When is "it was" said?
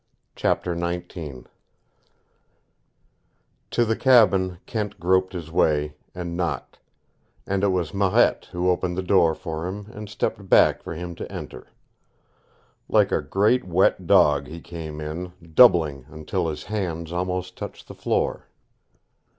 7.63-7.93